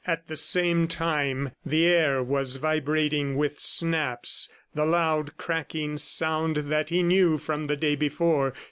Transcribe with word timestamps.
At 0.07 0.25
the 0.27 0.35
same 0.35 0.87
time, 0.87 1.51
the 1.63 1.85
air 1.85 2.23
was 2.23 2.55
vibrating 2.55 3.35
with 3.37 3.59
snaps, 3.59 4.49
the 4.73 4.83
loud 4.87 5.37
cracking 5.37 5.99
sound 5.99 6.55
that 6.71 6.89
he 6.89 7.03
knew 7.03 7.37
from 7.37 7.65
the 7.65 7.77
day 7.77 7.95
before. 7.95 8.55